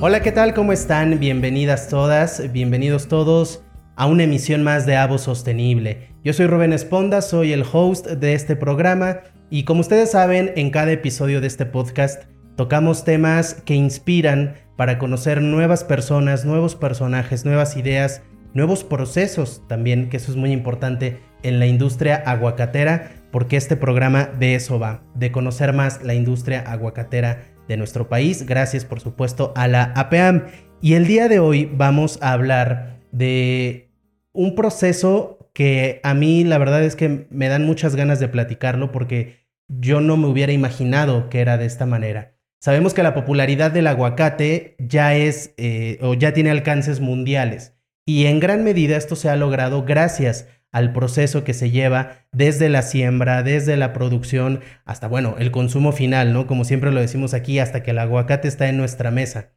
[0.00, 0.54] Hola, ¿qué tal?
[0.54, 1.18] ¿Cómo están?
[1.18, 3.64] Bienvenidas todas, bienvenidos todos
[3.96, 6.10] a una emisión más de Avo Sostenible.
[6.22, 10.70] Yo soy Rubén Esponda, soy el host de este programa y como ustedes saben, en
[10.70, 17.44] cada episodio de este podcast tocamos temas que inspiran para conocer nuevas personas, nuevos personajes,
[17.44, 18.22] nuevas ideas,
[18.54, 24.26] nuevos procesos también, que eso es muy importante en la industria aguacatera, porque este programa
[24.26, 29.52] de eso va, de conocer más la industria aguacatera de nuestro país, gracias por supuesto
[29.54, 30.46] a la APAM.
[30.80, 33.90] Y el día de hoy vamos a hablar de
[34.32, 38.92] un proceso que a mí la verdad es que me dan muchas ganas de platicarlo
[38.92, 42.34] porque yo no me hubiera imaginado que era de esta manera.
[42.60, 47.74] Sabemos que la popularidad del aguacate ya es eh, o ya tiene alcances mundiales
[48.06, 52.68] y en gran medida esto se ha logrado gracias al proceso que se lleva desde
[52.68, 56.46] la siembra, desde la producción, hasta, bueno, el consumo final, ¿no?
[56.46, 59.52] Como siempre lo decimos aquí, hasta que el aguacate está en nuestra mesa.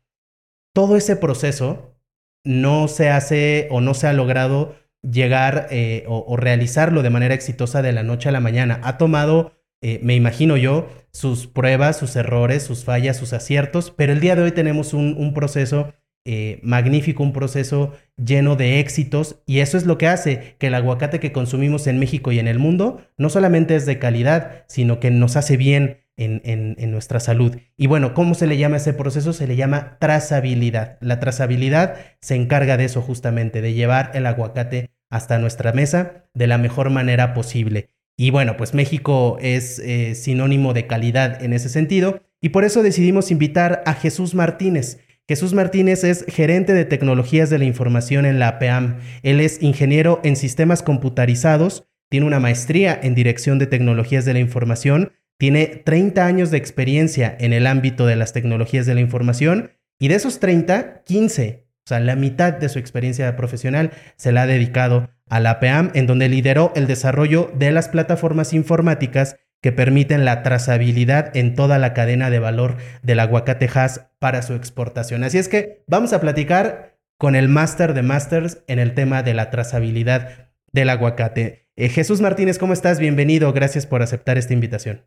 [0.74, 1.98] Todo ese proceso
[2.44, 7.82] no se hace o no se ha logrado llegar eh, o, realizarlo de manera exitosa
[7.82, 8.80] de la noche a la mañana.
[8.84, 14.14] Ha tomado, eh, me imagino yo, sus pruebas, sus errores, sus fallas, sus aciertos, pero
[14.14, 15.94] el día de hoy tenemos un, un proceso
[16.26, 20.76] eh, magnífico, un proceso lleno de éxitos y eso es lo que hace que el
[20.76, 25.00] aguacate que consumimos en México y en el mundo no solamente es de calidad, sino
[25.00, 26.42] que nos hace bien en,
[26.78, 27.58] en, nuestra salud.
[27.78, 29.34] Y bueno, ¿cómo se le llama ese proceso?
[29.34, 30.98] Se le llama trazabilidad.
[31.02, 36.48] La trazabilidad se encarga de eso justamente, de llevar el aguacate hasta nuestra mesa de
[36.48, 37.90] la mejor manera posible.
[38.18, 42.84] Y bueno, pues México es eh, sinónimo de calidad en ese sentido y por eso
[42.84, 45.00] decidimos invitar a Jesús Martínez.
[45.28, 49.00] Jesús Martínez es gerente de tecnologías de la información en la APAM.
[49.24, 54.40] Él es ingeniero en sistemas computarizados, tiene una maestría en dirección de tecnologías de la
[54.40, 59.72] información, tiene 30 años de experiencia en el ámbito de las tecnologías de la información
[60.00, 64.44] y de esos 30, 15, o sea, la mitad de su experiencia profesional se la
[64.44, 69.72] ha dedicado a la APAM, en donde lideró el desarrollo de las plataformas informáticas que
[69.72, 75.24] permiten la trazabilidad en toda la cadena de valor del aguacate Hass para su exportación.
[75.24, 79.36] Así es que vamos a platicar con el máster de masters en el tema de
[79.36, 81.68] la trazabilidad del aguacate.
[81.76, 83.00] Eh, Jesús Martínez, ¿cómo estás?
[83.00, 85.04] Bienvenido, gracias por aceptar esta invitación.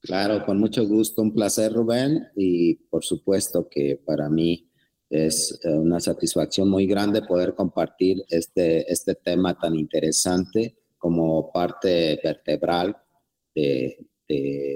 [0.00, 4.68] Claro, con mucho gusto, un placer Rubén y por supuesto que para mí
[5.10, 12.18] es eh, una satisfacción muy grande poder compartir este, este tema tan interesante como parte
[12.24, 12.96] vertebral
[13.54, 13.98] de,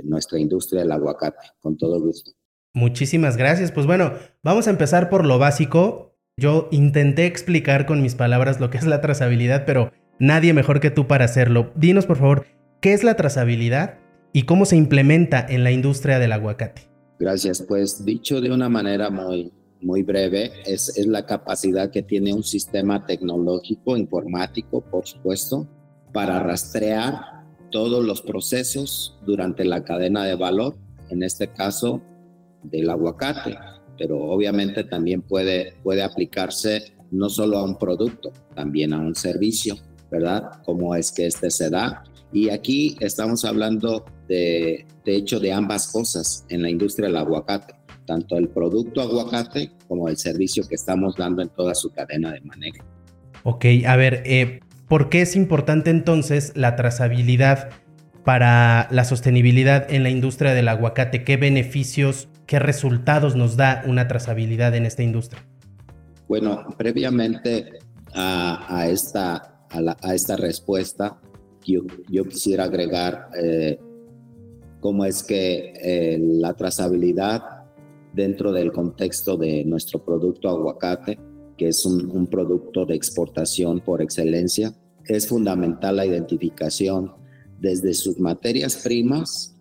[0.05, 2.31] nuestra industria del aguacate, con todo gusto.
[2.75, 3.73] Muchísimas gracias.
[3.73, 6.15] Pues bueno, vamos a empezar por lo básico.
[6.37, 10.91] Yo intenté explicar con mis palabras lo que es la trazabilidad, pero nadie mejor que
[10.91, 11.73] tú para hacerlo.
[11.75, 12.45] Dinos, por favor,
[12.83, 13.99] ¿qué es la trazabilidad
[14.35, 16.83] y cómo se implementa en la industria del aguacate?
[17.19, 17.63] Gracias.
[17.63, 19.51] Pues dicho de una manera muy,
[19.81, 25.67] muy breve, es, es la capacidad que tiene un sistema tecnológico, informático, por supuesto,
[26.13, 27.36] para rastrear
[27.71, 30.77] todos los procesos durante la cadena de valor,
[31.11, 32.03] en este caso
[32.63, 33.57] del aguacate,
[33.99, 39.77] pero obviamente también puede, puede aplicarse no solo a un producto, también a un servicio,
[40.11, 40.63] ¿verdad?
[40.65, 42.05] Cómo es que este se da.
[42.33, 47.75] Y aquí estamos hablando de, de hecho de ambas cosas en la industria del aguacate,
[48.07, 52.41] tanto el producto aguacate como el servicio que estamos dando en toda su cadena de
[52.41, 52.85] manejo.
[53.45, 57.71] Ok, a ver, eh, ¿Por qué es importante entonces la trazabilidad
[58.25, 61.25] para la sostenibilidad en la industria del aguacate?
[61.25, 65.45] ¿Qué beneficios, qué resultados nos da una trazabilidad en esta industria?
[66.29, 67.81] Bueno, previamente
[68.15, 71.19] a, esta, a, esta respuesta,
[71.65, 73.81] yo, quisiera agregar eh,
[74.81, 77.43] cómo es que eh, la trazabilidad
[78.13, 81.19] dentro del contexto de nuestro producto aguacate
[81.57, 84.75] que es un, producto de exportación por excelencia.
[85.07, 87.13] Es fundamental la identificación
[87.59, 89.57] desde sus materias primas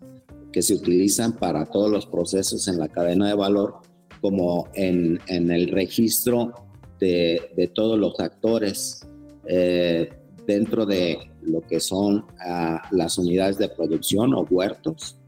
[0.52, 3.76] que se utilizan para todos los procesos en la cadena de valor,
[4.20, 6.54] como en, el registro
[6.98, 9.06] de, todos los actores
[9.46, 10.10] eh,
[10.46, 15.18] dentro de lo que son ah, las unidades de producción o huertos,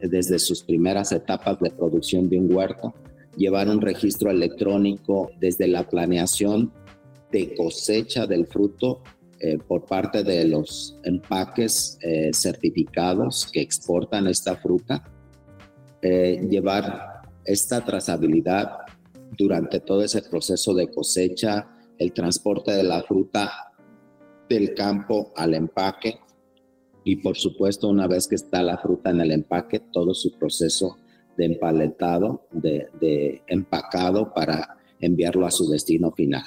[0.00, 2.94] desde sus primeras etapas de producción de un huerto,
[3.38, 6.72] llevar un registro electrónico desde la planeación
[7.30, 9.02] de cosecha del fruto
[9.38, 15.04] eh, por parte de los empaques eh, certificados que exportan esta fruta,
[16.02, 18.78] eh, llevar esta trazabilidad
[19.36, 23.72] durante todo ese proceso de cosecha, el transporte de la fruta
[24.48, 26.18] del campo al empaque
[27.04, 30.96] y por supuesto una vez que está la fruta en el empaque, todo su proceso
[31.38, 36.42] de empaletado, de, empacado para enviarlo a su destino final.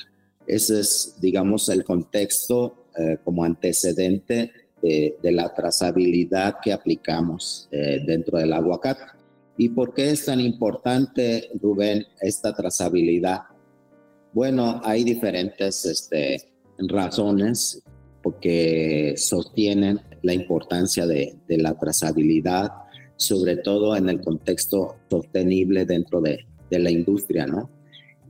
[0.45, 4.51] Ese es, digamos, el contexto eh, como antecedente
[4.81, 9.01] de, la trazabilidad que aplicamos eh, dentro del aguacate.
[9.57, 13.43] ¿Y por qué es tan importante, Rubén, esta trazabilidad?
[14.33, 17.81] Bueno, hay diferentes este, razones
[18.21, 22.71] porque sostienen la importancia de, la trazabilidad,
[23.21, 27.69] sobre todo en el contexto sostenible dentro de, de la industria, ¿no?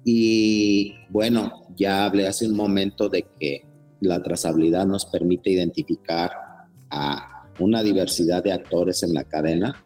[0.04, 3.64] Y bueno, ya hablé hace un momento de que
[4.02, 6.32] la trazabilidad nos permite identificar
[6.90, 9.82] a una diversidad de actores en la cadena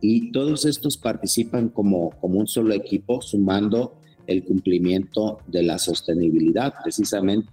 [0.00, 6.74] y todos estos participan como, como un solo equipo sumando el cumplimiento de la sostenibilidad
[6.82, 7.50] precisamente.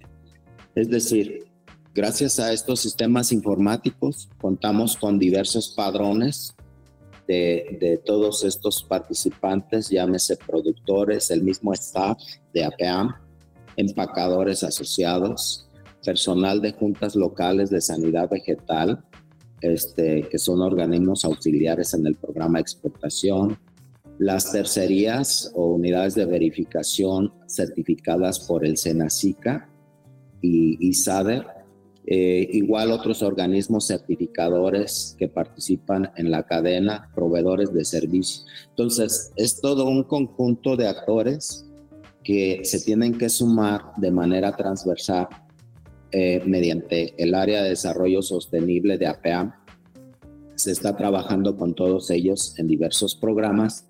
[0.76, 1.46] Es decir,
[1.94, 6.56] gracias a estos sistemas informáticos contamos con diversos padrones
[7.28, 12.18] de, todos estos participantes, llámese productores, el mismo staff
[12.54, 13.14] de APAM,
[13.78, 15.70] empacadores asociados,
[16.04, 19.04] personal de juntas locales de sanidad vegetal,
[19.62, 23.58] este, que son organismos auxiliares en el programa de exportación,
[24.20, 29.70] las tercerías o unidades de verificación certificadas por el SENACICA
[30.42, 31.63] y, y SADER,
[32.06, 38.46] eh, igual otros organismos certificadores que participan en la cadena, proveedores de servicios.
[38.70, 41.66] Entonces, es todo un conjunto de actores
[42.24, 45.28] que se tienen que sumar de manera transversal
[46.12, 49.54] eh, mediante el área de desarrollo sostenible de APAM.
[50.56, 53.88] Se está trabajando con todos ellos en diversos programas,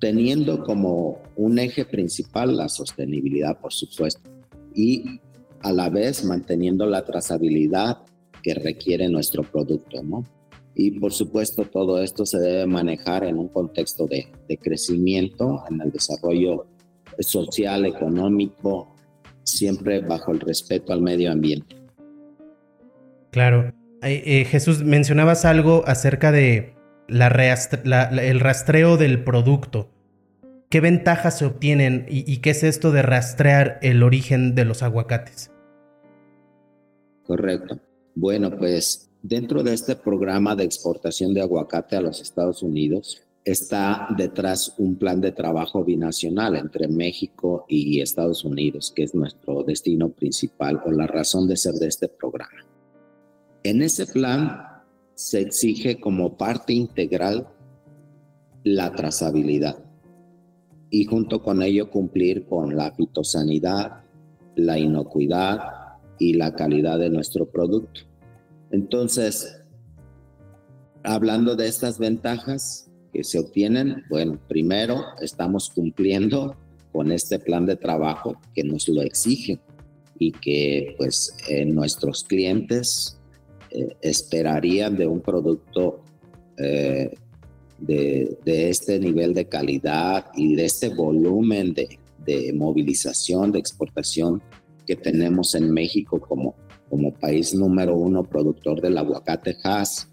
[0.00, 4.28] teniendo como un eje principal la sostenibilidad, por supuesto,
[4.74, 5.20] y
[5.62, 7.98] a la vez manteniendo la trazabilidad
[8.42, 10.24] que requiere nuestro producto, ¿no?
[10.74, 14.28] Y por supuesto todo esto se debe manejar en un contexto de,
[14.58, 16.66] crecimiento, en el desarrollo
[17.18, 18.94] social, económico,
[19.42, 21.76] siempre bajo el respeto al medio ambiente.
[23.30, 23.74] Claro.
[24.02, 26.74] Eh, Jesús, mencionabas algo acerca de
[27.08, 29.90] el rastreo del producto.
[30.70, 35.50] ¿Qué ventajas se obtienen y, qué es esto de rastrear el origen de los aguacates?
[37.24, 37.80] Correcto.
[38.14, 44.06] Bueno, pues dentro de este programa de exportación de aguacate a los Estados Unidos, está
[44.16, 50.10] detrás un plan de trabajo binacional entre México y Estados Unidos, que es nuestro destino
[50.10, 52.64] principal o la razón de ser de este programa.
[53.64, 54.84] En ese plan
[55.16, 57.48] se exige como parte integral
[58.62, 59.89] la trazabilidad
[60.90, 64.02] y junto con ello cumplir con la fitosanidad,
[64.56, 65.60] la inocuidad
[66.18, 68.02] y la calidad de nuestro producto.
[68.70, 69.62] Entonces,
[71.02, 74.04] hablando de estas ventajas, que se obtienen?
[74.08, 76.56] Bueno, primero estamos cumpliendo
[76.92, 79.60] con este plan de trabajo que nos lo exige
[80.18, 81.34] y que pues
[81.66, 83.18] nuestros clientes
[83.70, 86.02] eh, esperarían de un producto
[86.58, 87.14] eh,
[87.80, 94.42] de, este nivel de calidad y de este volumen de, de, movilización, de exportación
[94.86, 96.54] que tenemos en México como,
[96.88, 100.10] como país número uno productor del aguacate Hass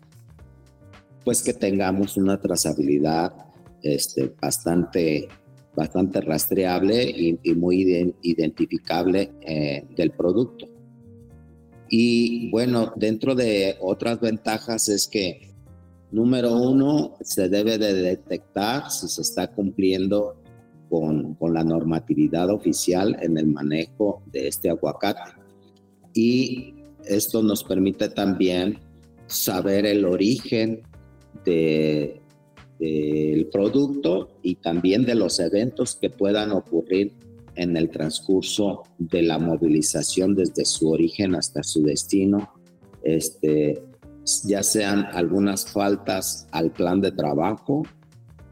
[1.27, 3.33] pues que tengamos una trazabilidad
[3.83, 5.27] este, bastante,
[5.75, 10.69] bastante rastreable y, muy identificable eh, del producto.
[11.89, 15.46] Y bueno, dentro de otras ventajas es que,
[16.11, 20.41] número uno, se debe de detectar si se está cumpliendo
[20.89, 25.31] con, con la normatividad oficial en el manejo de este aguacate.
[26.13, 28.79] Y esto nos permite también
[29.27, 30.81] saber el origen
[31.45, 32.19] del
[33.51, 37.13] producto y también de los eventos que puedan ocurrir
[37.55, 42.53] en el transcurso de la movilización desde su origen hasta su destino,
[43.03, 43.83] este,
[44.45, 47.83] ya sean algunas faltas al plan de trabajo,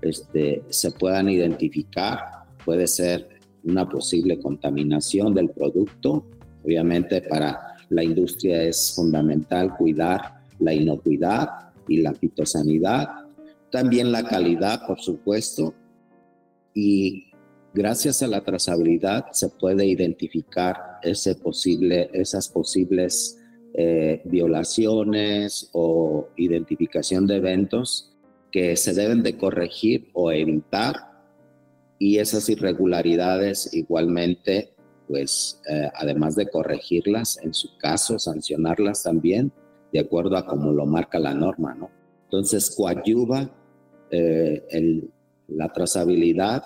[0.01, 2.19] este, se puedan identificar,
[2.63, 3.29] puede ser
[3.63, 6.25] una posible contaminación del producto.
[6.63, 11.49] Obviamente para la industria es fundamental cuidar la inocuidad
[11.87, 13.09] y la fitosanidad,
[13.71, 15.73] también la calidad, por supuesto,
[16.73, 17.31] y
[17.73, 23.37] gracias a la trazabilidad se puede identificar ese posible, esas posibles
[23.77, 28.15] eh, violaciones o identificación de eventos
[28.49, 30.95] que se deben de corregir o evitar
[31.99, 34.73] y esas irregularidades igualmente,
[35.09, 39.51] pues eh, además de corregirlas, en su caso sancionarlas también,
[39.91, 41.89] de acuerdo a como lo marca la norma, ¿no?
[42.23, 43.49] Entonces, coadyuva
[44.09, 45.11] eh, el,
[45.49, 46.63] la trazabilidad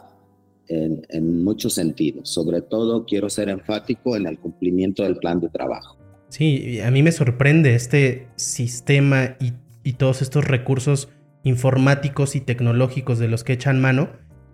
[0.67, 2.29] en, en, muchos sentidos.
[2.29, 5.98] Sobre todo quiero ser enfático en el cumplimiento del plan de trabajo.
[6.29, 9.53] Sí, a mí me sorprende este sistema y,
[9.97, 11.09] todos estos recursos
[11.43, 14.09] informáticos y tecnológicos de los que echan mano,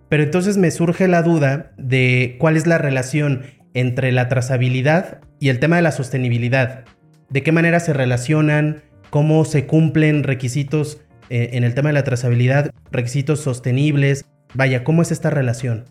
[0.08, 3.42] pero entonces me surge la duda de cuál es la relación
[3.74, 6.86] entre la trazabilidad y el tema de la sostenibilidad.
[7.28, 8.82] ¿De qué manera se relacionan?
[9.10, 12.70] ¿Cómo se cumplen requisitos eh, en el tema de la trazabilidad?
[12.90, 14.24] ¿Requisitos sostenibles?
[14.54, 15.84] Vaya, ¿cómo es esta relación?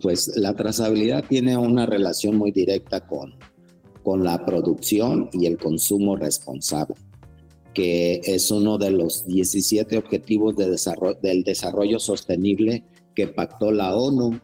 [0.00, 3.36] Pues la trazabilidad tiene una relación muy directa con,
[4.02, 6.96] con la producción y el consumo responsable,
[7.74, 13.94] que es uno de los 17 objetivos de desarrollo, del desarrollo sostenible que pactó la
[13.94, 14.40] ONU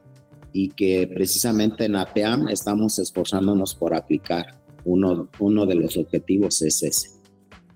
[0.53, 4.59] y que precisamente en APEAM estamos esforzándonos por aplicar.
[4.85, 7.11] Uno, uno de los objetivos es ese.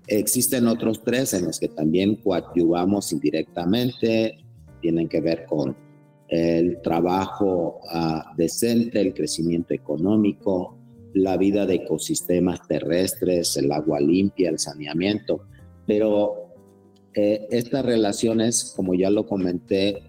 [0.07, 4.39] Existen otros tres en los que también coadyuvamos indirectamente,
[4.81, 5.75] tienen que ver con
[6.27, 10.77] el trabajo uh, decente, el crecimiento económico,
[11.13, 15.41] la vida de ecosistemas terrestres, el agua limpia, el saneamiento,
[15.85, 16.53] pero
[17.13, 20.03] eh, estas relaciones, como ya lo comenté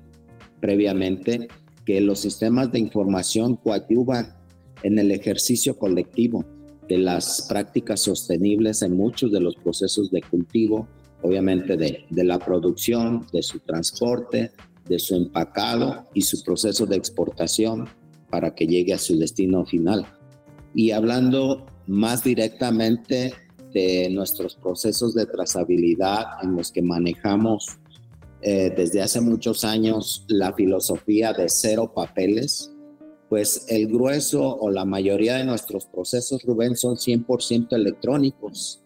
[0.61, 1.49] previamente,
[1.85, 4.35] que los sistemas de información coadyuvan
[4.83, 6.45] en el ejercicio colectivo
[6.89, 10.89] de las prácticas sostenibles en muchos de los procesos de cultivo,
[11.23, 14.53] obviamente de, de la producción, de su transporte,
[14.89, 17.89] de su empacado y su proceso de exportación
[18.31, 20.07] para que llegue a su destino final.
[20.75, 23.33] Y hablando más directamente
[23.73, 27.67] de nuestros procesos de trazabilidad en los que manejamos
[28.41, 32.73] eh, desde hace muchos años la filosofía de cero papeles,
[33.29, 38.83] pues el grueso o la mayoría de nuestros procesos, Rubén, son 100% electrónicos.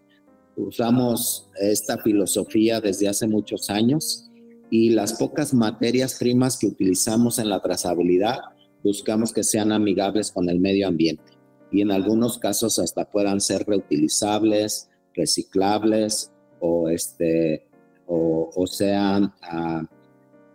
[0.57, 4.31] Usamos esta filosofía desde hace muchos años
[4.71, 8.39] y las pocas materias primas que utilizamos en la trazabilidad
[8.85, 11.38] buscamos que sean amigables con el medio ambiente
[11.71, 17.67] y en algunos casos hasta puedan ser reutilizables, reciclables o este,
[18.07, 19.85] o, sean ah,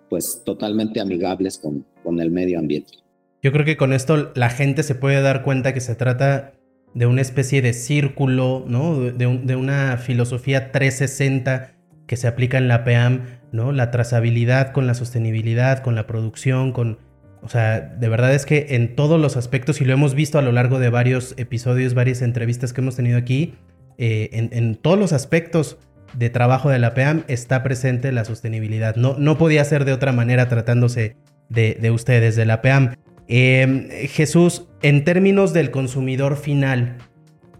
[0.09, 2.93] pues totalmente amigables con, con el medio ambiente.
[3.41, 6.53] Yo creo que con esto la gente se puede dar cuenta que se trata
[6.93, 8.99] de una especie de círculo, ¿no?
[8.99, 11.73] De, una filosofía 360
[12.07, 13.71] que se aplica en la PEAM, ¿no?
[13.71, 16.99] La trazabilidad con la sostenibilidad, con la producción, con...
[17.43, 20.41] O sea, de verdad es que en todos los aspectos, y lo hemos visto a
[20.41, 23.55] lo largo de varios episodios, varias entrevistas que hemos tenido aquí,
[23.97, 25.77] eh, en, todos los aspectos
[26.17, 28.95] de trabajo de la PEAM está presente la sostenibilidad.
[28.95, 31.17] No, no podía ser de otra manera tratándose
[31.49, 32.95] de, ustedes, de la PEAM.
[33.27, 36.97] Em, Jesús, en términos del consumidor final,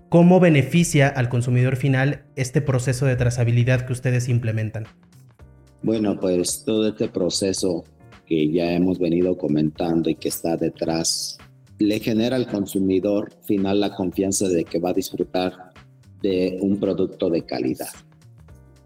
[0.09, 4.85] ¿cómo beneficia al consumidor final este proceso de trazabilidad que ustedes implementan?
[5.81, 7.83] Bueno, pues todo este proceso
[8.25, 11.37] que ya hemos venido comentando y que está detrás,
[11.79, 15.71] le genera al consumidor final la confianza de que va a disfrutar
[16.21, 17.89] de un producto de calidad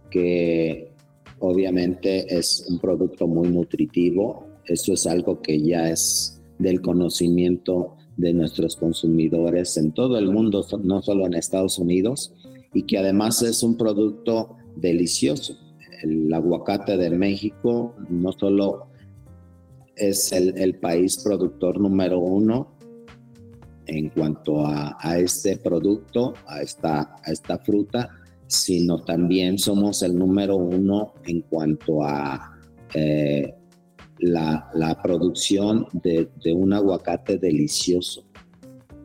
[0.10, 0.92] que
[1.40, 4.48] obviamente es un producto muy nutritivo.
[4.66, 10.66] Eso es algo que ya es del conocimiento de nuestros consumidores en todo el mundo,
[10.84, 12.34] no solo en Estados Unidos,
[12.74, 15.56] y que además es un producto delicioso.
[16.02, 18.88] El aguacate de México no solo
[19.98, 22.76] es el, país productor número uno
[23.86, 28.10] en cuanto a, este producto, a esta, a esta fruta,
[28.48, 32.58] sino también somos el número uno en cuanto a
[32.94, 33.54] eh,
[34.20, 38.24] la, producción de, un aguacate delicioso,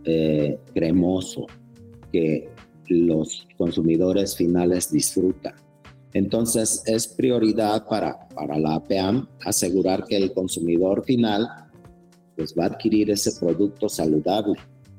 [0.05, 1.47] eh, cremoso,
[2.13, 2.49] que
[2.89, 5.55] los consumidores finales disfrutan.
[6.14, 11.49] Entonces es prioridad para, para la APAM asegurar que el consumidor final
[12.37, 14.59] pues, va a adquirir ese producto saludable,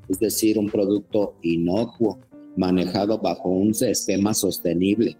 [0.09, 2.19] es decir, un producto inocuo,
[2.55, 5.17] manejado bajo un esquema sostenible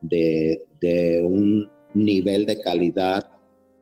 [0.00, 0.62] de,
[1.24, 3.28] un nivel de calidad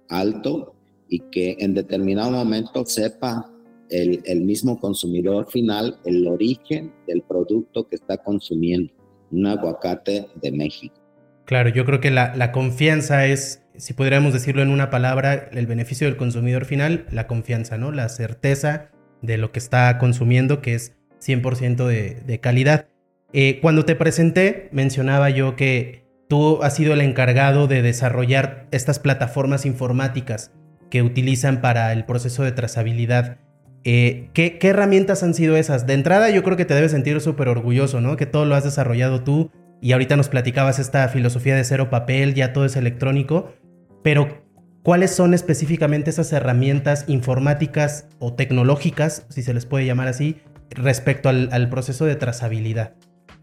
[0.08, 0.74] alto
[1.08, 3.50] y que en determinado momento sepa
[3.88, 8.92] el, mismo consumidor final el origen del producto que está consumiendo,
[9.30, 11.05] un aguacate de México.
[11.46, 16.08] Claro, yo creo que la, confianza es, si podríamos decirlo en una palabra, el beneficio
[16.08, 17.92] del consumidor final, la confianza, ¿no?
[17.92, 18.90] La certeza
[19.22, 22.88] de lo que está consumiendo, que es 100% de, calidad.
[23.32, 28.98] Eh, cuando te presenté, mencionaba yo que tú has sido el encargado de desarrollar estas
[28.98, 30.50] plataformas informáticas
[30.90, 33.38] que utilizan para el proceso de trazabilidad.
[33.84, 35.86] Eh, ¿qué, herramientas han sido esas?
[35.86, 38.16] De entrada yo creo que te debes sentir súper orgulloso, ¿no?
[38.16, 42.34] Que todo lo has desarrollado tú y ahorita nos platicabas esta filosofía de cero papel,
[42.34, 43.52] ya todo es electrónico,
[44.02, 44.46] pero
[44.86, 50.36] ¿Cuáles son específicamente esas herramientas informáticas o tecnológicas, si se les puede llamar así,
[50.70, 52.94] respecto al, proceso de trazabilidad?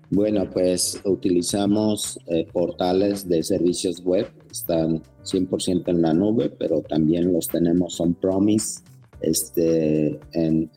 [0.09, 7.33] Bueno, pues utilizamos eh, portales de servicios web, están 100% en la nube, pero también
[7.33, 8.79] los tenemos on-promise
[9.19, 10.71] este, en,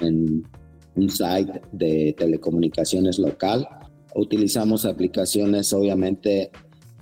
[0.96, 3.68] un site de telecomunicaciones local.
[4.16, 6.50] Utilizamos aplicaciones obviamente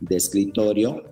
[0.01, 1.05] de escritorio,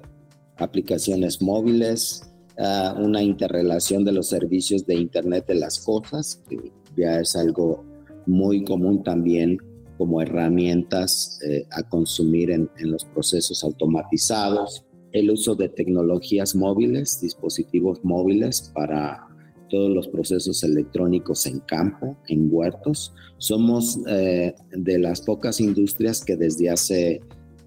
[0.56, 2.28] aplicaciones móviles,
[2.58, 7.84] ah, una interrelación de los servicios de Internet de las Cosas, que ya es algo
[8.26, 9.58] muy común también
[9.96, 17.20] como herramientas eh, a consumir en, en, los procesos automatizados, el uso de tecnologías móviles,
[17.20, 19.28] dispositivos móviles para
[19.72, 23.14] todos los procesos electrónicos en campo, en huertos.
[23.38, 27.20] Somos eh, de las pocas industrias que desde hace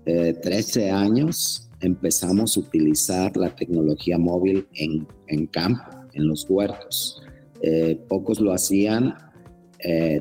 [0.06, 5.84] 13 eh, años empezamos a utilizar la tecnología móvil en, en campo,
[6.14, 7.24] en los huertos.
[7.62, 9.16] Eh, pocos lo hacían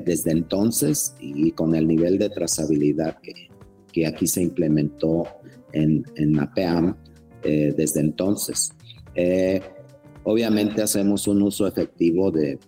[0.04, 3.32] desde entonces y con el nivel de trazabilidad que,
[3.92, 5.24] que aquí se implementó
[5.72, 6.94] en, en APAM
[7.42, 8.74] desde entonces.
[10.24, 12.58] Obviamente hacemos un uso efectivo de,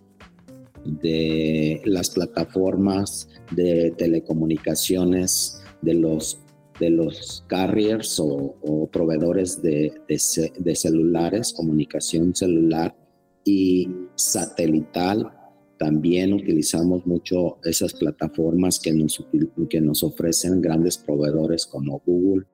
[0.84, 6.40] de las plataformas de telecomunicaciones, de los,
[6.78, 12.96] de los carriers o, proveedores de, de, celulares, comunicación celular
[13.44, 15.32] y satelital.
[15.78, 19.22] También utilizamos mucho esas plataformas que nos,
[19.68, 22.46] que nos ofrecen grandes proveedores como Google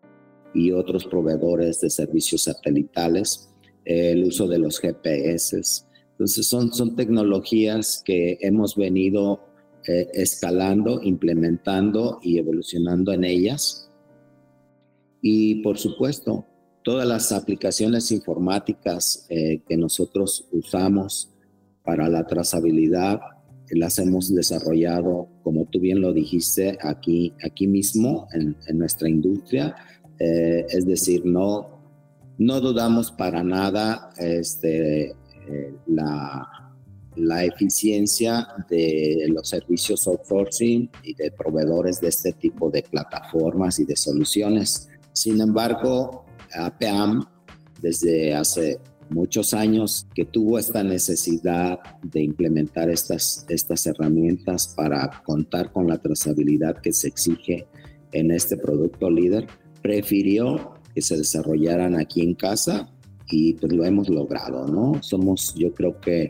[0.54, 3.51] y otros proveedores de servicios satelitales
[3.84, 5.60] el uso de los GPS.
[6.12, 9.40] Entonces son, son tecnologías que hemos venido
[9.88, 13.90] eh, escalando, implementando y evolucionando en ellas.
[15.20, 16.46] Y por supuesto,
[16.82, 21.30] todas las aplicaciones informáticas eh, que nosotros usamos
[21.84, 23.20] para la trazabilidad
[23.72, 29.74] las hemos desarrollado, como tú bien lo dijiste, aquí, aquí mismo en, nuestra industria.
[30.18, 31.71] Eh, es decir, no
[32.38, 35.14] no dudamos para nada este,
[35.86, 36.72] la,
[37.16, 43.84] la eficiencia de los servicios outsourcing y de proveedores de este tipo de plataformas y
[43.84, 44.88] de soluciones.
[45.12, 47.24] Sin embargo, APAM
[47.80, 55.72] desde hace muchos años que tuvo esta necesidad de implementar estas, estas herramientas para contar
[55.72, 57.66] con la trazabilidad que se exige
[58.12, 59.46] en este producto líder,
[59.82, 62.88] prefirió que se desarrollaran aquí en casa
[63.30, 65.02] y pues lo hemos logrado, ¿no?
[65.02, 66.22] Somos yo creo que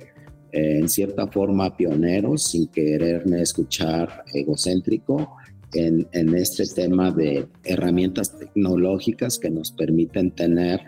[0.52, 5.36] eh, en cierta forma pioneros, sin quererme escuchar egocéntrico,
[5.74, 10.80] en, en, este tema de herramientas tecnológicas que nos permiten tener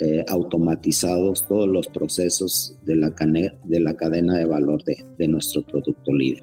[0.00, 3.14] eh, automatizados todos los procesos de la,
[3.64, 6.42] de la cadena de valor de, de nuestro producto líder.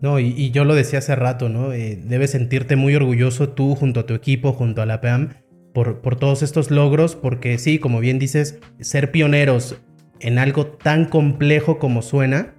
[0.00, 1.72] No, y, yo lo decía hace rato, ¿no?
[1.72, 5.30] Eh, debes sentirte muy orgulloso tú junto a tu equipo, junto a la PAM,
[5.74, 9.76] por, todos estos logros, porque sí, como bien dices, ser pioneros
[10.20, 12.54] en algo tan complejo como suena,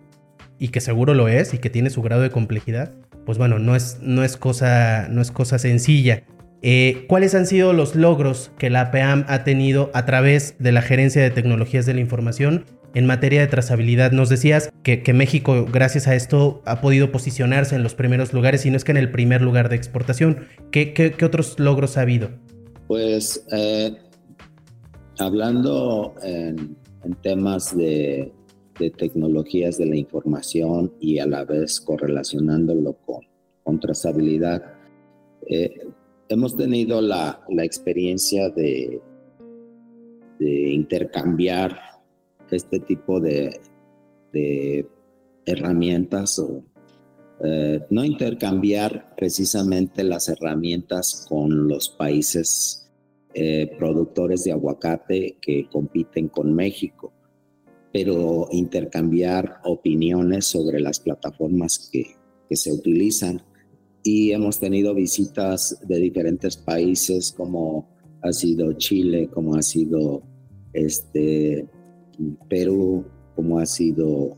[0.59, 2.93] y que seguro lo es, y que tiene su grado de complejidad,
[3.25, 6.23] pues bueno, no es, no es, cosa, no es cosa sencilla.
[6.61, 10.81] Eh, ¿Cuáles han sido los logros que la APAM ha tenido a través de la
[10.81, 14.11] Gerencia de Tecnologías de la Información en materia de trazabilidad?
[14.11, 18.71] Nos decías que, México, gracias a esto, ha podido posicionarse en los primeros lugares, y
[18.71, 20.47] no es que en el primer lugar de exportación.
[20.71, 22.31] ¿Qué, qué otros logros ha habido?
[22.87, 23.97] Pues eh,
[25.17, 26.77] hablando en,
[27.21, 28.31] temas de,
[28.97, 33.21] tecnologías de la información y a la vez correlacionándolo con,
[33.63, 34.63] con trazabilidad,
[35.47, 35.87] eh,
[36.29, 39.01] hemos tenido la, experiencia de,
[40.39, 41.79] intercambiar
[42.51, 43.59] este tipo de,
[45.45, 46.63] herramientas o
[47.43, 52.89] eh, no intercambiar precisamente las herramientas con los países
[53.33, 57.11] eh, productores de aguacate que compiten con México,
[57.91, 62.15] pero intercambiar opiniones sobre las plataformas que,
[62.51, 63.41] se utilizan.
[64.03, 67.89] Y hemos tenido visitas de diferentes países como
[68.21, 70.21] ha sido Chile, como ha sido
[70.71, 71.67] este,
[72.47, 73.03] Perú,
[73.35, 74.37] como ha sido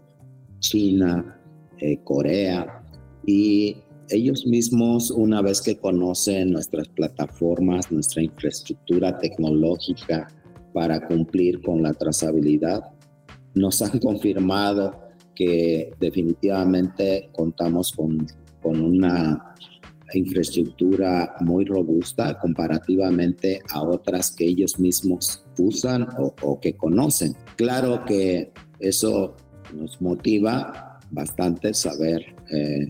[0.59, 1.39] China,
[1.79, 2.81] eh, Corea,
[3.27, 3.75] y
[4.09, 10.29] ellos mismos, una vez que conocen nuestras plataformas, nuestra infraestructura tecnológica
[10.73, 12.89] para cumplir con la trazabilidad,
[13.53, 14.97] nos han confirmado
[15.35, 18.25] que definitivamente contamos con,
[18.61, 19.55] con una
[20.13, 26.07] infraestructura muy robusta comparativamente a otras que ellos mismos usan
[26.41, 27.35] o, que conocen.
[27.57, 29.35] Claro que eso
[29.75, 32.89] nos motiva bastante saber eh,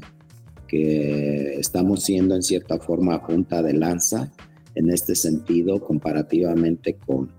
[0.68, 4.32] que estamos siendo en cierta forma punta de lanza
[4.76, 7.32] en este sentido comparativamente con,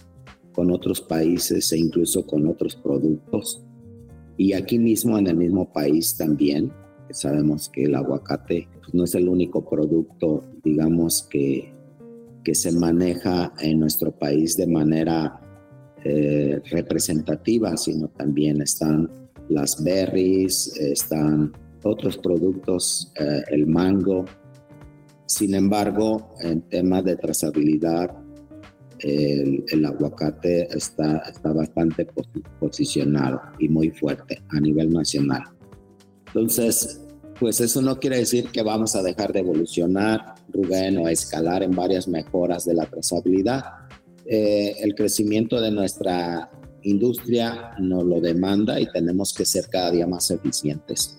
[0.52, 3.62] con otros países e incluso con otros productos.
[4.36, 6.72] Y aquí mismo en el mismo país también,
[7.10, 11.72] sabemos que el aguacate pues, no es el único producto, digamos, que,
[12.44, 15.40] que se maneja en nuestro país de manera
[16.04, 19.10] eh, representativa, sino también están
[19.48, 21.52] las berries, están
[21.88, 24.24] otros productos, eh, el mango.
[25.26, 28.10] Sin embargo, en temas de trazabilidad,
[29.00, 32.06] el, el, aguacate está, está bastante
[32.58, 35.44] posicionado y muy fuerte a nivel nacional.
[36.26, 37.00] Entonces,
[37.38, 41.62] pues eso no quiere decir que vamos a dejar de evolucionar, Rubén, o a escalar
[41.62, 43.62] en varias mejoras de la trazabilidad.
[44.26, 46.50] Eh, el crecimiento de nuestra
[46.82, 51.18] industria nos lo demanda y tenemos que ser cada día más eficientes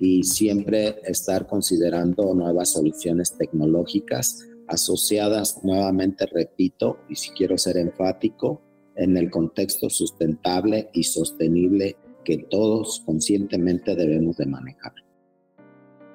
[0.00, 8.62] y siempre estar considerando nuevas soluciones tecnológicas asociadas, nuevamente repito, y si quiero ser enfático,
[8.96, 14.92] en el contexto sustentable y sostenible que todos conscientemente debemos de manejar.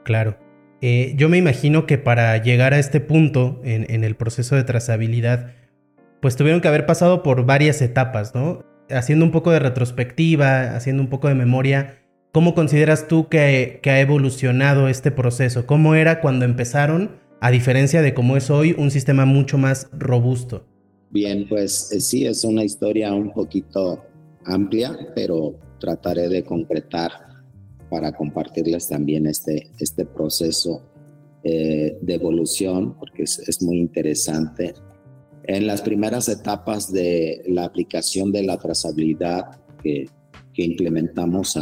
[0.03, 0.37] Claro.
[0.81, 4.63] Eh, yo me imagino que para llegar a este punto en, en, el proceso de
[4.63, 5.53] trazabilidad,
[6.21, 8.63] pues tuvieron que haber pasado por varias etapas, ¿no?
[8.89, 12.04] Haciendo un poco de retrospectiva, haciendo un poco de memoria,
[12.35, 15.65] ¿Cómo consideras tú que, ha evolucionado este proceso?
[15.65, 20.65] ¿Cómo era cuando empezaron, a diferencia de cómo es hoy, un sistema mucho más robusto?
[21.11, 24.03] Bien, pues eh, sí, es una historia un poquito
[24.43, 27.11] amplia, pero trataré de concretar
[27.89, 30.83] para compartirles también este, este proceso
[31.45, 34.73] eh, de evolución, porque es, muy interesante.
[35.45, 40.09] En las primeras etapas de la aplicación de la trazabilidad, que
[40.55, 41.59] que implementamos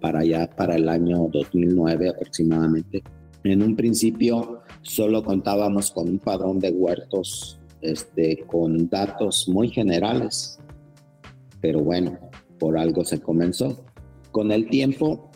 [0.00, 3.02] para allá, para el año 2009 aproximadamente.
[3.44, 10.58] En un principio solo contábamos con un padrón de huertos este, con datos muy generales,
[11.60, 12.18] pero bueno,
[12.58, 13.84] por algo se comenzó.
[14.30, 15.30] Con el tiempo,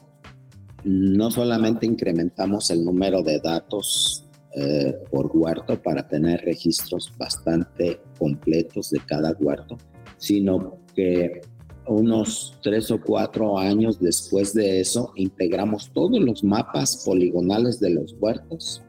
[0.85, 8.91] no solamente incrementamos el número de datos eh, por huerto para tener registros bastante completos
[8.91, 9.79] de cada huerto,
[10.19, 11.41] sino que
[11.87, 18.15] unos tres o cuatro años después de eso, integramos todos los mapas poligonales de los
[18.21, 18.83] huertos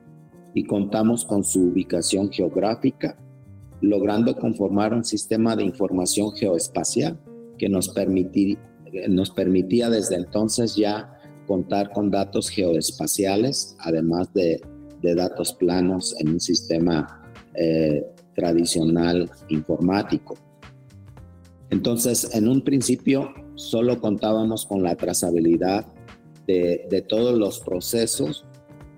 [0.54, 3.18] y contamos con su ubicación geográfica,
[3.82, 7.20] logrando conformar un sistema de información geoespacial
[7.58, 8.58] que nos, permití,
[9.08, 14.62] nos permitía desde entonces ya contar con datos geoespaciales, además de,
[15.02, 17.24] datos planos en un sistema
[17.56, 20.36] eh, tradicional informático.
[21.72, 25.86] Entonces, en un principio solo contábamos con la trazabilidad
[26.48, 28.46] de, todos los procesos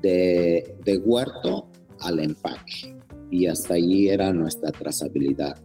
[0.01, 1.67] de, huerto
[1.99, 2.95] al empaque
[3.29, 5.55] y hasta allí era nuestra trazabilidad.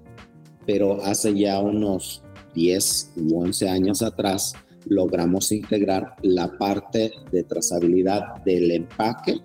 [0.66, 2.23] Pero hace ya unos
[2.55, 4.53] 10 u 11 años atrás
[4.85, 9.40] logramos integrar la parte de trazabilidad del empaque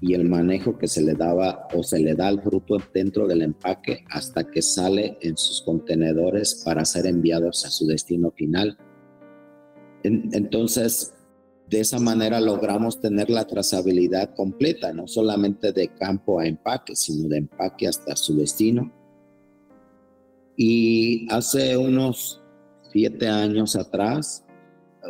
[0.00, 3.42] y el manejo que se le daba o se le da al fruto dentro del
[3.42, 8.78] empaque hasta que sale en sus contenedores para ser enviados a su destino final.
[10.02, 11.12] entonces,
[11.68, 17.28] de esa manera logramos tener la trazabilidad completa, no solamente de campo a empaque, sino
[17.28, 18.90] de empaque hasta su destino.
[20.56, 22.42] Y hace unos
[22.90, 24.44] siete años atrás,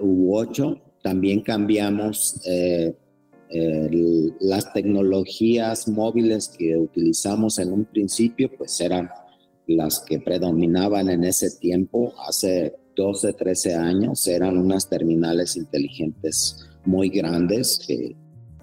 [0.02, 2.94] u ocho, también cambiamos eh,
[4.40, 9.10] las tecnologías móviles que utilizamos en un principio, pues eran
[9.66, 17.08] las que predominaban en ese tiempo, hace 12, 13 años, eran unas terminales inteligentes muy
[17.08, 18.16] grandes que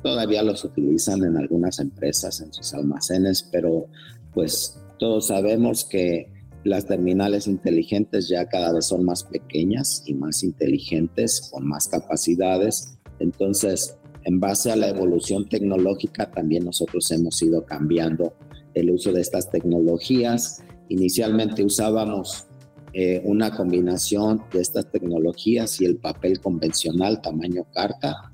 [0.04, 3.88] todavía los utilizan en algunas empresas en sus almacenes, pero
[4.34, 6.32] pues todos sabemos que
[6.64, 12.98] las terminales inteligentes ya cada vez son más pequeñas y más inteligentes, con más capacidades.
[13.20, 18.34] Entonces, en base a la evolución tecnológica, también nosotros hemos ido cambiando
[18.74, 20.62] el uso de estas tecnologías.
[20.90, 22.46] Inicialmente usábamos
[22.92, 28.30] eh, una combinación de estas tecnologías y el papel convencional tamaño carta,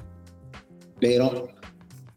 [1.00, 1.50] pero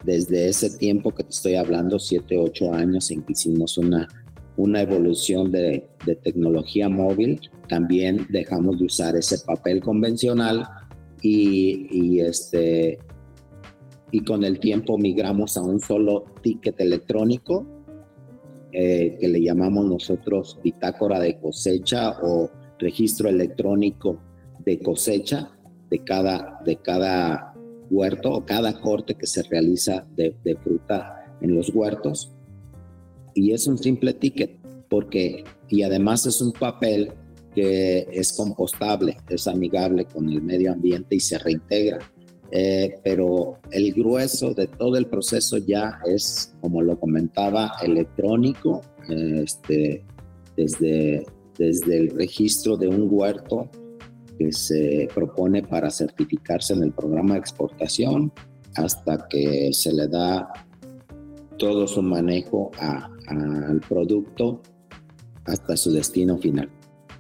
[0.02, 4.08] desde ese tiempo que te estoy hablando, 7, 8 años en que hicimos una,
[4.56, 10.66] una evolución de, de tecnología móvil, también dejamos de usar ese papel convencional
[11.20, 13.00] y, y, este,
[14.16, 17.66] y con el tiempo migramos a un solo ticket electrónico
[18.72, 24.18] eh, que le llamamos nosotros bitácora de cosecha o registro electrónico
[24.64, 25.50] de cosecha
[25.90, 27.52] de cada, de cada
[27.90, 32.32] huerto o cada corte que se realiza de, de fruta en los huertos.
[33.34, 37.12] Y es un simple ticket porque, y además es un papel
[37.54, 41.98] que es compostable, es amigable con el medio ambiente y se reintegra.
[42.50, 50.04] Eh, pero el grueso de todo el proceso ya es, como lo comentaba, electrónico, este,
[50.56, 51.24] desde,
[51.58, 53.68] desde el registro de un huerto
[54.38, 58.32] que se propone para certificarse en el programa de exportación
[58.74, 60.52] hasta que se le da
[61.58, 64.60] todo su manejo al producto
[65.46, 66.68] hasta su destino final.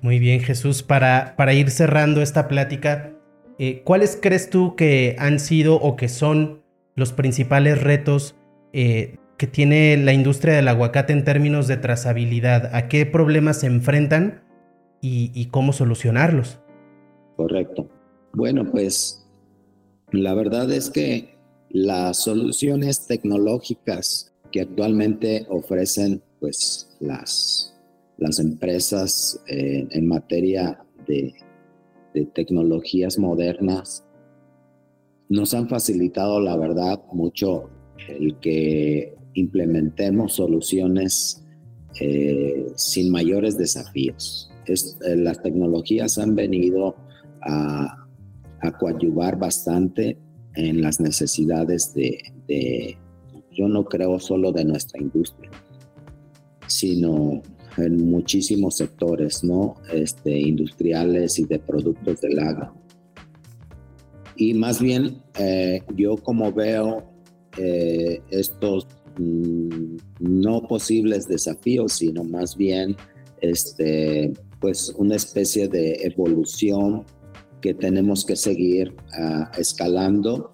[0.02, 0.82] Muy bien, Jesús.
[0.82, 3.15] Para, para ir cerrando esta plática,
[3.58, 6.62] eh, ¿cuáles crees tú que han sido o que son
[6.94, 8.34] los principales retos
[8.72, 12.74] eh, que tiene la industria del aguacate en términos de trazabilidad?
[12.74, 14.42] ¿A qué problemas se enfrentan
[15.08, 16.58] y cómo solucionarlos?
[17.36, 17.88] Correcto.
[18.32, 19.24] Bueno, pues
[20.10, 21.36] la verdad es que
[21.68, 27.76] las soluciones tecnológicas que actualmente ofrecen pues las
[28.18, 31.34] las empresas eh, en materia de,
[32.24, 34.04] tecnologías modernas
[35.28, 37.68] nos han facilitado, la verdad, mucho
[38.08, 41.44] el que implementemos soluciones
[42.00, 44.50] eh, sin mayores desafíos.
[44.66, 46.96] Eh, las tecnologías han venido
[47.42, 48.06] a,
[48.60, 50.18] a, coadyuvar bastante
[50.54, 52.96] en las necesidades de, de,
[53.52, 55.50] yo no creo solo de nuestra industria,
[56.66, 57.42] sino
[57.76, 59.76] en muchísimos sectores, ¿no?
[59.92, 62.74] Este, industriales y de productos del agro.
[64.36, 67.04] Y más bien, eh, yo como veo
[67.56, 68.86] eh, estos
[69.18, 72.96] mm, no posibles desafíos, sino más bien,
[73.40, 77.04] este, pues una especie de evolución
[77.60, 80.52] que tenemos que seguir ah, escalando,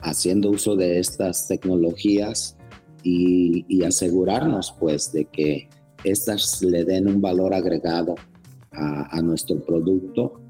[0.00, 2.56] haciendo uso de estas tecnologías
[3.02, 5.68] y, y asegurarnos, pues, de que
[6.04, 8.14] estas le den un valor agregado
[8.72, 10.40] a, nuestro producto,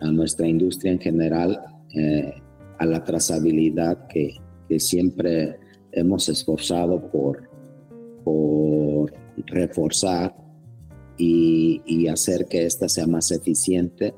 [0.00, 1.58] a nuestra industria en general,
[1.94, 2.34] eh,
[2.78, 4.34] a la trazabilidad que,
[4.78, 5.58] siempre
[5.92, 7.48] hemos esforzado por,
[8.22, 9.10] por
[9.46, 10.36] reforzar
[11.16, 14.14] y, hacer que ésta sea más eficiente.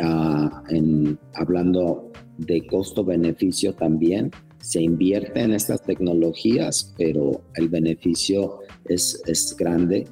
[0.00, 4.30] Ah, en, hablando de costo-beneficio también,
[4.62, 10.06] se invierte en estas tecnologías, pero el beneficio es, es grande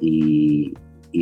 [0.00, 0.74] y,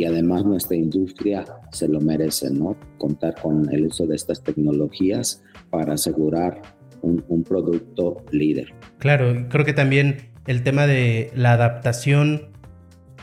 [0.05, 2.75] además nuestra industria se lo merece, ¿no?
[2.97, 6.61] Contar con el uso de estas tecnologías para asegurar
[7.01, 8.73] un, un producto líder.
[8.97, 12.49] Claro, creo que también el tema de la adaptación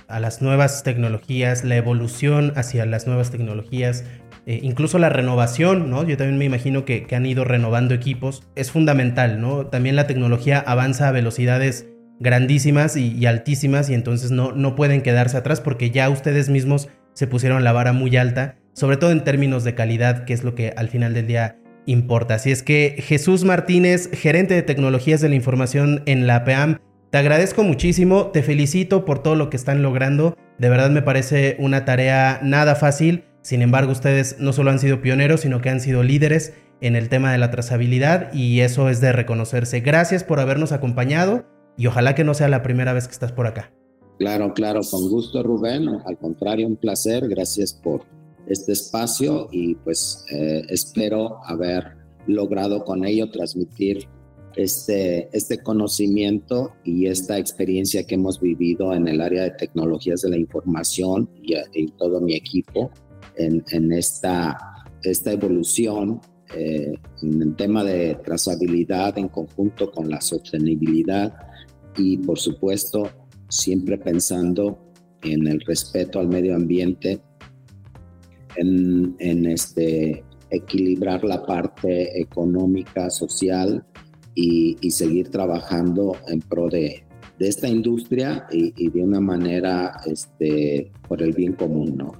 [0.08, 4.04] a las nuevas tecnologías, la evolución hacia las nuevas tecnologías,
[4.44, 6.06] eh, incluso la renovación, ¿no?
[6.06, 9.66] Yo también me imagino que, que, han ido renovando equipos, es fundamental, ¿no?
[9.66, 11.91] También la tecnología avanza a velocidades
[12.22, 17.26] grandísimas y, altísimas y entonces no, no pueden quedarse atrás porque ya ustedes mismos se
[17.26, 20.72] pusieron la vara muy alta, sobre todo en términos de calidad, que es lo que
[20.76, 22.34] al final del día importa.
[22.34, 26.78] Así es que Jesús Martínez, gerente de tecnologías de la información en la PEAM,
[27.10, 31.56] te agradezco muchísimo, te felicito por todo lo que están logrando, de verdad me parece
[31.58, 35.80] una tarea nada fácil, sin embargo ustedes no solo han sido pioneros, sino que han
[35.80, 39.80] sido líderes en el tema de la trazabilidad y eso es de reconocerse.
[39.80, 41.44] Gracias por habernos acompañado
[41.76, 43.72] y ojalá que no sea la primera vez que estás por acá.
[44.18, 48.02] Claro, claro, con gusto Rubén, al contrario, un placer, gracias por
[48.46, 54.06] este espacio y pues eh, espero haber logrado con ello transmitir
[54.56, 60.30] este, este conocimiento y esta experiencia que hemos vivido en el área de tecnologías de
[60.30, 62.90] la información y, todo mi equipo
[63.36, 66.20] en, en esta, esta evolución
[66.54, 71.34] eh, en el tema de trazabilidad en conjunto con la sostenibilidad
[71.96, 73.10] y por supuesto
[73.48, 74.78] siempre pensando
[75.22, 77.20] en el respeto al medio ambiente,
[78.56, 83.84] en, este, equilibrar la parte económica, social
[84.34, 87.04] y, seguir trabajando en pro de,
[87.38, 92.12] esta industria y, de una manera este, por el bien común, ¿no?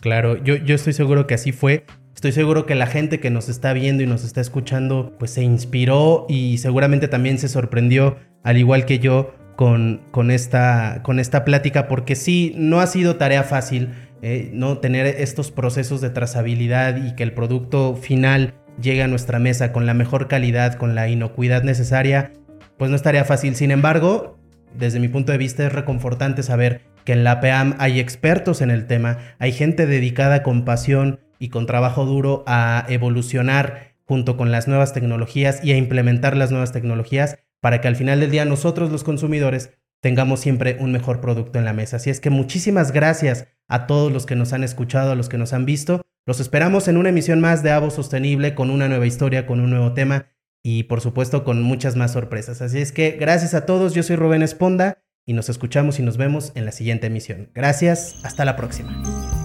[0.00, 1.86] Claro, yo, yo estoy seguro que así fue.
[2.14, 5.42] Estoy seguro que la gente que nos está viendo y nos está escuchando, pues se
[5.42, 11.44] inspiró y seguramente también se sorprendió al igual que yo, con, con, esta, con esta
[11.44, 13.90] plática, porque sí, no ha sido tarea fácil.
[14.22, 19.38] Eh, no tener estos procesos de trazabilidad y que el producto final llegue a nuestra
[19.38, 22.32] mesa con la mejor calidad, con la inocuidad necesaria,
[22.78, 23.54] pues no estaría fácil.
[23.54, 24.38] Sin embargo,
[24.74, 28.70] desde mi punto de vista es reconfortante saber que en la PEAM hay expertos en
[28.70, 34.50] el tema, hay gente dedicada con pasión y con trabajo duro a evolucionar junto con
[34.50, 38.44] las nuevas tecnologías y a implementar las nuevas tecnologías para que al final del día
[38.44, 39.70] nosotros los consumidores
[40.02, 41.96] tengamos siempre un mejor producto en la mesa.
[41.96, 45.38] Así es que muchísimas gracias a todos los que nos han escuchado, a los que
[45.38, 46.02] nos han visto.
[46.26, 49.70] Los esperamos en una emisión más de Avo Sostenible con una nueva historia, con un
[49.70, 50.26] nuevo tema
[50.62, 52.60] y por supuesto con muchas más sorpresas.
[52.60, 56.18] Así es que gracias a todos, yo soy Rubén Esponda y nos escuchamos y nos
[56.18, 57.48] vemos en la siguiente emisión.
[57.54, 59.43] Gracias, hasta la próxima.